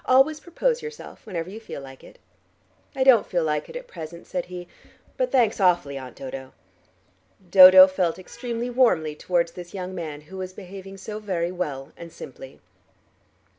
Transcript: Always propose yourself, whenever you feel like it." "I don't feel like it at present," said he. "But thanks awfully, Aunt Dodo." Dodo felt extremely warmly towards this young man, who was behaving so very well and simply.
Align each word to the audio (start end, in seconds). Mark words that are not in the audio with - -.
Always 0.05 0.39
propose 0.39 0.81
yourself, 0.81 1.27
whenever 1.27 1.51
you 1.51 1.59
feel 1.59 1.79
like 1.79 2.03
it." 2.03 2.17
"I 2.95 3.03
don't 3.03 3.27
feel 3.27 3.43
like 3.43 3.69
it 3.69 3.75
at 3.75 3.85
present," 3.87 4.25
said 4.25 4.45
he. 4.45 4.67
"But 5.15 5.31
thanks 5.31 5.59
awfully, 5.59 5.95
Aunt 5.95 6.15
Dodo." 6.15 6.53
Dodo 7.51 7.85
felt 7.85 8.17
extremely 8.17 8.71
warmly 8.71 9.13
towards 9.13 9.51
this 9.51 9.75
young 9.75 9.93
man, 9.93 10.21
who 10.21 10.37
was 10.39 10.53
behaving 10.53 10.97
so 10.97 11.19
very 11.19 11.51
well 11.51 11.91
and 11.95 12.11
simply. 12.11 12.59